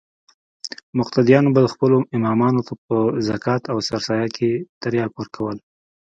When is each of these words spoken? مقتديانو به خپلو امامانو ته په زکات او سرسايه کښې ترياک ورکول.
مقتديانو 0.99 1.49
به 1.55 1.61
خپلو 1.73 1.97
امامانو 2.17 2.61
ته 2.67 2.73
په 2.85 2.95
زکات 3.27 3.63
او 3.71 3.77
سرسايه 3.87 4.27
کښې 4.35 4.51
ترياک 4.81 5.11
ورکول. 5.15 5.57